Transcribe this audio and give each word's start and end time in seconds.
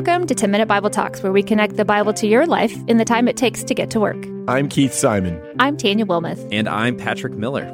Welcome 0.00 0.26
to 0.28 0.34
10 0.34 0.50
Minute 0.50 0.66
Bible 0.66 0.88
Talks, 0.88 1.22
where 1.22 1.30
we 1.30 1.42
connect 1.42 1.76
the 1.76 1.84
Bible 1.84 2.14
to 2.14 2.26
your 2.26 2.46
life 2.46 2.74
in 2.88 2.96
the 2.96 3.04
time 3.04 3.28
it 3.28 3.36
takes 3.36 3.62
to 3.62 3.74
get 3.74 3.90
to 3.90 4.00
work. 4.00 4.16
I'm 4.48 4.66
Keith 4.66 4.94
Simon. 4.94 5.38
I'm 5.58 5.76
Tanya 5.76 6.06
Wilmoth. 6.06 6.48
And 6.50 6.70
I'm 6.70 6.96
Patrick 6.96 7.34
Miller. 7.34 7.70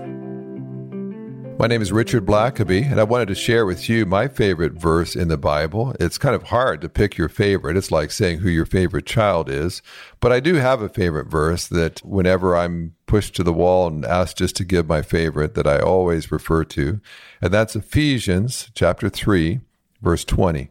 My 1.57 1.69
name 1.69 1.81
is 1.81 1.93
Richard 1.93 2.27
Blackaby, 2.27 2.91
and 2.91 2.99
I 2.99 3.05
wanted 3.05 3.29
to 3.29 3.37
share 3.37 3.65
with 3.65 3.89
you 3.89 4.07
my 4.07 4.27
favorite 4.27 4.73
verse 4.73 5.15
in 5.15 5.29
the 5.29 5.39
Bible. 5.39 5.95
It's 6.01 6.19
kind 6.19 6.35
of 6.35 6.43
hard 6.43 6.81
to 6.81 6.89
pick 6.89 7.17
your 7.17 7.29
favorite. 7.29 7.77
It's 7.77 7.93
like 7.93 8.11
saying 8.11 8.41
who 8.41 8.49
your 8.49 8.67
favorite 8.67 9.07
child 9.07 9.49
is. 9.49 9.81
But 10.19 10.33
I 10.33 10.41
do 10.41 10.55
have 10.55 10.83
a 10.83 10.89
favorite 10.89 11.29
verse 11.29 11.69
that 11.69 12.01
whenever 12.01 12.57
I'm 12.57 12.97
pushed 13.07 13.37
to 13.37 13.45
the 13.45 13.53
wall 13.53 13.87
and 13.87 14.05
asked 14.05 14.39
just 14.39 14.57
to 14.57 14.65
give 14.65 14.89
my 14.89 15.01
favorite, 15.01 15.55
that 15.55 15.69
I 15.69 15.79
always 15.79 16.33
refer 16.33 16.65
to. 16.65 17.01
And 17.41 17.55
that's 17.55 17.77
Ephesians 17.77 18.73
chapter 18.75 19.09
3, 19.09 19.61
verse 20.03 20.25
20. 20.25 20.71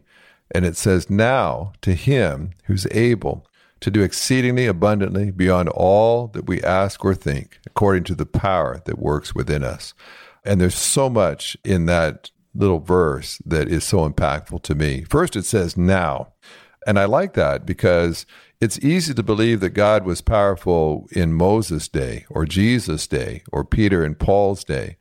And 0.50 0.64
it 0.64 0.76
says, 0.76 1.10
Now 1.10 1.72
to 1.82 1.94
him 1.94 2.50
who's 2.64 2.86
able 2.90 3.46
to 3.80 3.90
do 3.90 4.02
exceedingly 4.02 4.66
abundantly 4.66 5.30
beyond 5.30 5.68
all 5.70 6.28
that 6.28 6.46
we 6.46 6.62
ask 6.62 7.04
or 7.04 7.14
think, 7.14 7.58
according 7.66 8.04
to 8.04 8.14
the 8.14 8.26
power 8.26 8.80
that 8.84 8.98
works 8.98 9.34
within 9.34 9.62
us. 9.62 9.94
And 10.44 10.60
there's 10.60 10.76
so 10.76 11.10
much 11.10 11.56
in 11.64 11.86
that 11.86 12.30
little 12.54 12.80
verse 12.80 13.38
that 13.44 13.68
is 13.68 13.84
so 13.84 14.08
impactful 14.08 14.62
to 14.62 14.74
me. 14.74 15.02
First, 15.02 15.36
it 15.36 15.44
says 15.44 15.76
now. 15.76 16.32
And 16.86 16.98
I 16.98 17.04
like 17.04 17.34
that 17.34 17.66
because 17.66 18.26
it's 18.60 18.78
easy 18.78 19.12
to 19.12 19.22
believe 19.22 19.60
that 19.60 19.70
God 19.70 20.06
was 20.06 20.20
powerful 20.22 21.08
in 21.12 21.34
Moses' 21.34 21.88
day 21.88 22.24
or 22.30 22.46
Jesus' 22.46 23.06
day 23.06 23.42
or 23.52 23.64
Peter 23.64 24.02
and 24.02 24.18
Paul's 24.18 24.64
day. 24.64 24.96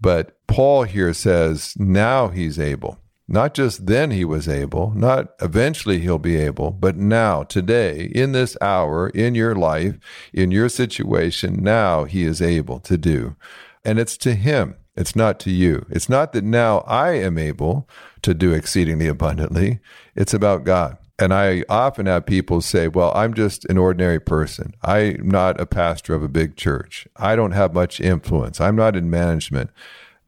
But 0.00 0.36
Paul 0.46 0.82
here 0.82 1.14
says 1.14 1.74
now 1.78 2.28
he's 2.28 2.58
able. 2.58 2.98
Not 3.30 3.52
just 3.52 3.86
then 3.86 4.10
he 4.10 4.24
was 4.24 4.48
able, 4.48 4.90
not 4.92 5.34
eventually 5.42 5.98
he'll 6.00 6.18
be 6.18 6.36
able, 6.36 6.70
but 6.70 6.96
now, 6.96 7.42
today, 7.42 8.10
in 8.14 8.32
this 8.32 8.56
hour, 8.62 9.10
in 9.10 9.34
your 9.34 9.54
life, 9.54 9.96
in 10.32 10.50
your 10.50 10.70
situation, 10.70 11.62
now 11.62 12.04
he 12.04 12.24
is 12.24 12.40
able 12.40 12.80
to 12.80 12.96
do. 12.96 13.36
And 13.84 13.98
it's 13.98 14.16
to 14.18 14.34
him, 14.34 14.76
it's 14.96 15.14
not 15.14 15.38
to 15.40 15.50
you. 15.50 15.84
It's 15.90 16.08
not 16.08 16.32
that 16.32 16.42
now 16.42 16.78
I 16.86 17.12
am 17.12 17.36
able 17.36 17.86
to 18.22 18.32
do 18.32 18.54
exceedingly 18.54 19.08
abundantly, 19.08 19.80
it's 20.16 20.32
about 20.32 20.64
God. 20.64 20.96
And 21.18 21.34
I 21.34 21.64
often 21.68 22.06
have 22.06 22.26
people 22.26 22.60
say, 22.60 22.88
well, 22.88 23.12
I'm 23.14 23.34
just 23.34 23.64
an 23.64 23.76
ordinary 23.76 24.20
person. 24.20 24.74
I'm 24.82 25.28
not 25.28 25.60
a 25.60 25.66
pastor 25.66 26.14
of 26.14 26.22
a 26.22 26.28
big 26.28 26.56
church. 26.56 27.08
I 27.16 27.34
don't 27.34 27.50
have 27.52 27.74
much 27.74 28.00
influence. 28.00 28.60
I'm 28.60 28.76
not 28.76 28.94
in 28.94 29.10
management. 29.10 29.70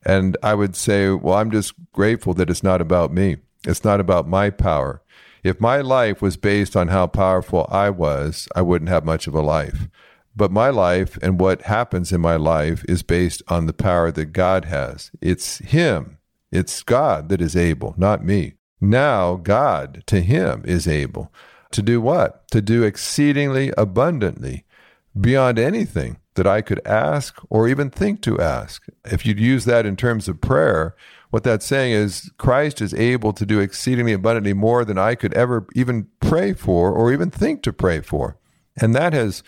And 0.05 0.37
I 0.43 0.55
would 0.55 0.77
say, 0.77 1.11
well, 1.11 1.37
I'm 1.37 1.51
just 1.51 1.75
grateful 1.93 2.34
that 2.34 2.51
it's 2.51 2.62
not 2.62 2.81
about 2.81 3.12
me. 3.12 3.37
It's 3.67 3.84
not 3.84 4.01
about 4.01 4.29
my 4.29 4.51
power. 4.51 5.03
If 5.43 5.61
my 5.61 5.81
life 5.81 6.20
was 6.20 6.37
based 6.37 6.77
on 6.77 6.89
how 6.89 7.06
powerful 7.06 7.67
I 7.70 7.91
was, 7.91 8.48
I 8.55 8.62
wouldn't 8.62 8.91
have 8.91 9.05
much 9.05 9.27
of 9.27 9.34
a 9.34 9.41
life. 9.41 9.89
But 10.37 10.53
my 10.53 10.71
life 10.71 11.19
and 11.23 11.41
what 11.41 11.62
happens 11.62 12.12
in 12.12 12.21
my 12.21 12.37
life 12.37 12.84
is 12.89 13.03
based 13.03 13.43
on 13.48 13.67
the 13.67 13.73
power 13.73 14.11
that 14.12 14.27
God 14.27 14.67
has. 14.67 15.11
It's 15.21 15.59
Him, 15.59 16.19
it's 16.53 16.83
God 16.83 17.28
that 17.28 17.41
is 17.41 17.56
able, 17.56 17.95
not 17.97 18.25
me. 18.25 18.55
Now, 18.81 19.37
God 19.37 20.03
to 20.06 20.21
Him 20.21 20.62
is 20.65 20.87
able 20.87 21.33
to 21.73 21.83
do 21.83 22.01
what? 22.01 22.48
To 22.48 22.62
do 22.62 22.83
exceedingly 22.83 23.73
abundantly 23.77 24.65
beyond 25.19 25.59
anything 25.59 26.19
that 26.41 26.47
I 26.47 26.63
could 26.63 26.81
ask 26.87 27.39
or 27.51 27.69
even 27.69 27.91
think 27.91 28.23
to 28.23 28.41
ask. 28.41 28.87
If 29.05 29.27
you'd 29.27 29.39
use 29.39 29.67
that 29.67 29.85
in 29.85 29.95
terms 29.95 30.27
of 30.27 30.41
prayer, 30.41 30.97
what 31.29 31.45
that's 31.45 31.67
saying 31.67 31.93
is 31.93 32.31
Christ 32.39 32.81
is 32.81 32.95
able 32.95 33.35
to 33.35 33.45
do 33.45 33.61
exceedingly 33.61 34.15
abundantly 34.15 34.55
more 34.55 34.87
than 34.87 34.97
I 34.97 35.17
could 35.17 35.35
ever 35.35 35.67
even 35.75 36.09
pray 36.19 36.55
for 36.55 36.93
or 36.93 37.13
even 37.13 37.31
think 37.31 37.63
to 37.65 37.75
pray 37.75 38.00
for. 38.00 38.39
And 38.81 38.95
that 38.95 39.12
has 39.12 39.43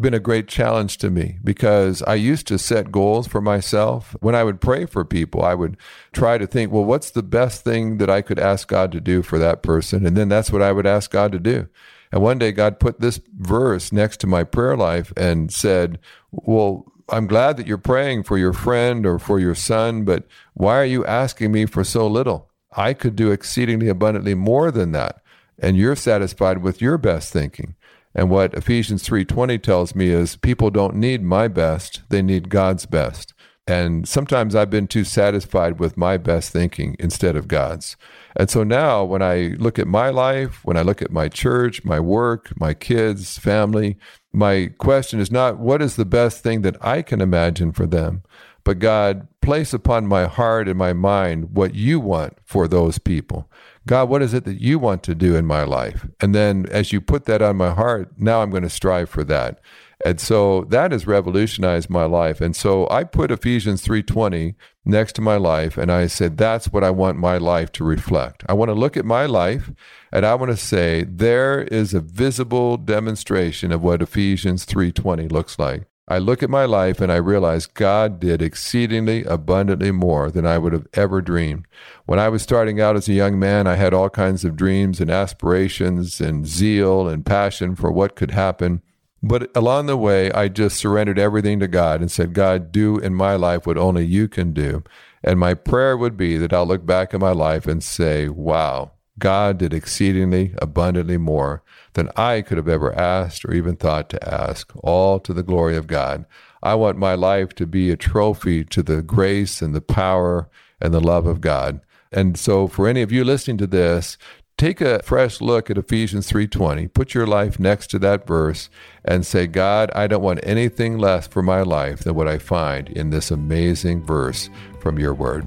been 0.00 0.14
a 0.14 0.18
great 0.18 0.48
challenge 0.48 0.96
to 0.98 1.10
me 1.10 1.36
because 1.44 2.02
I 2.04 2.14
used 2.14 2.46
to 2.46 2.58
set 2.58 2.90
goals 2.90 3.26
for 3.26 3.42
myself. 3.42 4.16
When 4.20 4.34
I 4.34 4.42
would 4.42 4.62
pray 4.62 4.86
for 4.86 5.04
people, 5.04 5.42
I 5.42 5.52
would 5.52 5.76
try 6.14 6.38
to 6.38 6.46
think, 6.46 6.72
well, 6.72 6.86
what's 6.86 7.10
the 7.10 7.22
best 7.22 7.62
thing 7.62 7.98
that 7.98 8.08
I 8.08 8.22
could 8.22 8.38
ask 8.38 8.68
God 8.68 8.90
to 8.92 9.02
do 9.02 9.20
for 9.20 9.38
that 9.38 9.62
person? 9.62 10.06
And 10.06 10.16
then 10.16 10.30
that's 10.30 10.50
what 10.50 10.62
I 10.62 10.72
would 10.72 10.86
ask 10.86 11.10
God 11.10 11.30
to 11.32 11.38
do. 11.38 11.68
And 12.12 12.22
one 12.22 12.38
day 12.38 12.52
God 12.52 12.78
put 12.78 13.00
this 13.00 13.20
verse 13.34 13.90
next 13.90 14.18
to 14.20 14.26
my 14.26 14.44
prayer 14.44 14.76
life 14.76 15.12
and 15.16 15.52
said, 15.52 15.98
Well, 16.30 16.84
I'm 17.08 17.26
glad 17.26 17.56
that 17.56 17.66
you're 17.66 17.78
praying 17.78 18.24
for 18.24 18.38
your 18.38 18.52
friend 18.52 19.04
or 19.06 19.18
for 19.18 19.40
your 19.40 19.54
son, 19.54 20.04
but 20.04 20.26
why 20.54 20.76
are 20.76 20.84
you 20.84 21.04
asking 21.04 21.52
me 21.52 21.66
for 21.66 21.82
so 21.84 22.06
little? 22.06 22.50
I 22.76 22.94
could 22.94 23.16
do 23.16 23.30
exceedingly 23.30 23.88
abundantly 23.88 24.34
more 24.34 24.70
than 24.70 24.92
that. 24.92 25.22
And 25.58 25.76
you're 25.76 25.96
satisfied 25.96 26.62
with 26.62 26.80
your 26.80 26.98
best 26.98 27.32
thinking. 27.32 27.74
And 28.14 28.28
what 28.30 28.54
Ephesians 28.54 29.02
3:20 29.02 29.58
tells 29.58 29.94
me 29.94 30.08
is 30.08 30.36
people 30.36 30.70
don't 30.70 30.96
need 30.96 31.22
my 31.22 31.48
best, 31.48 32.02
they 32.10 32.22
need 32.22 32.50
God's 32.50 32.86
best. 32.86 33.32
And 33.66 34.08
sometimes 34.08 34.56
I've 34.56 34.70
been 34.70 34.88
too 34.88 35.04
satisfied 35.04 35.78
with 35.78 35.96
my 35.96 36.16
best 36.16 36.50
thinking 36.50 36.96
instead 36.98 37.36
of 37.36 37.46
God's. 37.46 37.96
And 38.36 38.50
so 38.50 38.64
now 38.64 39.04
when 39.04 39.22
I 39.22 39.54
look 39.58 39.78
at 39.78 39.86
my 39.86 40.08
life, 40.08 40.64
when 40.64 40.76
I 40.76 40.82
look 40.82 41.00
at 41.00 41.12
my 41.12 41.28
church, 41.28 41.84
my 41.84 42.00
work, 42.00 42.52
my 42.58 42.74
kids, 42.74 43.38
family, 43.38 43.98
my 44.32 44.70
question 44.78 45.20
is 45.20 45.30
not 45.30 45.58
what 45.58 45.80
is 45.80 45.94
the 45.94 46.04
best 46.04 46.42
thing 46.42 46.62
that 46.62 46.76
I 46.84 47.02
can 47.02 47.20
imagine 47.20 47.72
for 47.72 47.86
them, 47.86 48.22
but 48.64 48.80
God, 48.80 49.28
place 49.42 49.74
upon 49.74 50.06
my 50.06 50.26
heart 50.26 50.68
and 50.68 50.78
my 50.78 50.92
mind 50.92 51.50
what 51.52 51.74
you 51.74 52.00
want 52.00 52.38
for 52.44 52.66
those 52.66 52.98
people. 52.98 53.50
God, 53.86 54.08
what 54.08 54.22
is 54.22 54.32
it 54.32 54.44
that 54.44 54.60
you 54.60 54.78
want 54.78 55.02
to 55.02 55.14
do 55.14 55.34
in 55.34 55.44
my 55.44 55.64
life? 55.64 56.06
And 56.20 56.34
then 56.34 56.66
as 56.70 56.92
you 56.92 57.00
put 57.00 57.24
that 57.24 57.42
on 57.42 57.56
my 57.56 57.72
heart, 57.72 58.12
now 58.16 58.40
I'm 58.40 58.50
going 58.50 58.62
to 58.62 58.70
strive 58.70 59.10
for 59.10 59.24
that. 59.24 59.60
And 60.04 60.20
so 60.20 60.64
that 60.64 60.92
has 60.92 61.06
revolutionized 61.06 61.88
my 61.88 62.04
life. 62.04 62.40
And 62.40 62.56
so 62.56 62.88
I 62.90 63.04
put 63.04 63.30
Ephesians 63.30 63.82
3:20 63.82 64.54
next 64.84 65.12
to 65.14 65.22
my 65.22 65.36
life 65.36 65.78
and 65.78 65.92
I 65.92 66.08
said 66.08 66.36
that's 66.36 66.72
what 66.72 66.82
I 66.82 66.90
want 66.90 67.18
my 67.18 67.38
life 67.38 67.70
to 67.72 67.84
reflect. 67.84 68.42
I 68.48 68.52
want 68.52 68.68
to 68.70 68.74
look 68.74 68.96
at 68.96 69.04
my 69.04 69.26
life 69.26 69.70
and 70.10 70.26
I 70.26 70.34
want 70.34 70.50
to 70.50 70.56
say 70.56 71.04
there 71.04 71.62
is 71.62 71.94
a 71.94 72.00
visible 72.00 72.76
demonstration 72.76 73.70
of 73.70 73.82
what 73.82 74.02
Ephesians 74.02 74.64
3:20 74.66 75.30
looks 75.30 75.58
like. 75.58 75.84
I 76.12 76.18
look 76.18 76.42
at 76.42 76.50
my 76.50 76.66
life 76.66 77.00
and 77.00 77.10
I 77.10 77.16
realize 77.16 77.64
God 77.64 78.20
did 78.20 78.42
exceedingly 78.42 79.24
abundantly 79.24 79.92
more 79.92 80.30
than 80.30 80.44
I 80.44 80.58
would 80.58 80.74
have 80.74 80.86
ever 80.92 81.22
dreamed. 81.22 81.64
When 82.04 82.18
I 82.18 82.28
was 82.28 82.42
starting 82.42 82.78
out 82.82 82.96
as 82.96 83.08
a 83.08 83.14
young 83.14 83.38
man, 83.38 83.66
I 83.66 83.76
had 83.76 83.94
all 83.94 84.10
kinds 84.10 84.44
of 84.44 84.54
dreams 84.54 85.00
and 85.00 85.10
aspirations 85.10 86.20
and 86.20 86.46
zeal 86.46 87.08
and 87.08 87.24
passion 87.24 87.74
for 87.74 87.90
what 87.90 88.14
could 88.14 88.32
happen. 88.32 88.82
But 89.22 89.50
along 89.56 89.86
the 89.86 89.96
way, 89.96 90.30
I 90.32 90.48
just 90.48 90.76
surrendered 90.76 91.18
everything 91.18 91.58
to 91.60 91.66
God 91.66 92.02
and 92.02 92.10
said, 92.10 92.34
God, 92.34 92.72
do 92.72 92.98
in 92.98 93.14
my 93.14 93.34
life 93.36 93.66
what 93.66 93.78
only 93.78 94.04
you 94.04 94.28
can 94.28 94.52
do. 94.52 94.84
And 95.24 95.40
my 95.40 95.54
prayer 95.54 95.96
would 95.96 96.18
be 96.18 96.36
that 96.36 96.52
I'll 96.52 96.66
look 96.66 96.84
back 96.84 97.14
at 97.14 97.20
my 97.20 97.32
life 97.32 97.66
and 97.66 97.82
say, 97.82 98.28
wow, 98.28 98.90
God 99.18 99.58
did 99.58 99.74
exceedingly 99.74 100.54
abundantly 100.58 101.18
more 101.18 101.62
than 101.92 102.08
I 102.16 102.40
could 102.42 102.56
have 102.56 102.68
ever 102.68 102.94
asked 102.98 103.44
or 103.44 103.52
even 103.52 103.76
thought 103.76 104.08
to 104.10 104.28
ask, 104.28 104.72
all 104.76 105.20
to 105.20 105.34
the 105.34 105.42
glory 105.42 105.76
of 105.76 105.86
God. 105.86 106.24
I 106.62 106.74
want 106.74 106.96
my 106.96 107.14
life 107.14 107.54
to 107.56 107.66
be 107.66 107.90
a 107.90 107.96
trophy 107.96 108.64
to 108.64 108.82
the 108.82 109.02
grace 109.02 109.60
and 109.60 109.74
the 109.74 109.80
power 109.80 110.48
and 110.80 110.94
the 110.94 111.00
love 111.00 111.26
of 111.26 111.40
God. 111.40 111.80
And 112.10 112.38
so 112.38 112.66
for 112.66 112.88
any 112.88 113.02
of 113.02 113.12
you 113.12 113.24
listening 113.24 113.58
to 113.58 113.66
this, 113.66 114.16
take 114.58 114.80
a 114.80 115.02
fresh 115.02 115.40
look 115.40 115.70
at 115.70 115.78
Ephesians 115.78 116.30
3:20. 116.30 116.88
Put 116.88 117.14
your 117.14 117.26
life 117.26 117.58
next 117.58 117.88
to 117.88 117.98
that 118.00 118.26
verse 118.26 118.70
and 119.04 119.26
say, 119.26 119.46
"God, 119.46 119.90
I 119.94 120.06
don't 120.06 120.22
want 120.22 120.40
anything 120.42 120.98
less 120.98 121.26
for 121.26 121.42
my 121.42 121.62
life 121.62 122.00
than 122.00 122.14
what 122.14 122.28
I 122.28 122.38
find 122.38 122.88
in 122.88 123.10
this 123.10 123.30
amazing 123.30 124.04
verse 124.04 124.50
from 124.80 124.98
your 124.98 125.14
word." 125.14 125.46